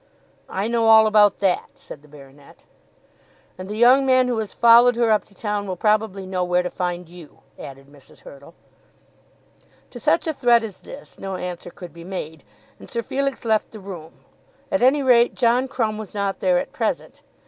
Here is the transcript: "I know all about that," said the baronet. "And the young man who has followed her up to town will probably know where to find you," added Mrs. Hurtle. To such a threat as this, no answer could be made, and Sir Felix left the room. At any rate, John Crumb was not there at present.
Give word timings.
"I 0.49 0.67
know 0.67 0.87
all 0.87 1.05
about 1.05 1.37
that," 1.41 1.77
said 1.77 2.01
the 2.01 2.07
baronet. 2.07 2.63
"And 3.55 3.69
the 3.69 3.77
young 3.77 4.03
man 4.03 4.27
who 4.27 4.39
has 4.39 4.51
followed 4.51 4.95
her 4.95 5.11
up 5.11 5.25
to 5.25 5.35
town 5.35 5.67
will 5.67 5.75
probably 5.75 6.25
know 6.25 6.43
where 6.43 6.63
to 6.63 6.71
find 6.71 7.07
you," 7.07 7.41
added 7.59 7.85
Mrs. 7.85 8.21
Hurtle. 8.21 8.55
To 9.91 9.99
such 9.99 10.25
a 10.25 10.33
threat 10.33 10.63
as 10.63 10.79
this, 10.79 11.19
no 11.19 11.35
answer 11.35 11.69
could 11.69 11.93
be 11.93 12.03
made, 12.03 12.43
and 12.79 12.89
Sir 12.89 13.03
Felix 13.03 13.45
left 13.45 13.69
the 13.69 13.79
room. 13.79 14.13
At 14.71 14.81
any 14.81 15.03
rate, 15.03 15.35
John 15.35 15.67
Crumb 15.67 15.99
was 15.99 16.15
not 16.15 16.39
there 16.39 16.57
at 16.57 16.73
present. 16.73 17.21